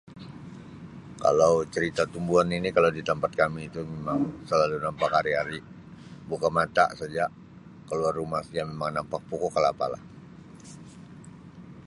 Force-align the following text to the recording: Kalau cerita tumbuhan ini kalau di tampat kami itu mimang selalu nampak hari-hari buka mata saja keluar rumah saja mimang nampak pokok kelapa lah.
Kalau 1.23 1.53
cerita 1.73 2.03
tumbuhan 2.13 2.49
ini 2.57 2.69
kalau 2.77 2.89
di 2.97 3.01
tampat 3.09 3.31
kami 3.41 3.61
itu 3.69 3.79
mimang 3.91 4.21
selalu 4.49 4.75
nampak 4.85 5.09
hari-hari 5.17 5.59
buka 6.29 6.49
mata 6.57 6.85
saja 6.99 7.25
keluar 7.89 8.09
rumah 8.19 8.41
saja 8.45 8.61
mimang 8.69 8.91
nampak 8.97 9.21
pokok 9.29 9.51
kelapa 9.55 9.85
lah. 9.93 10.03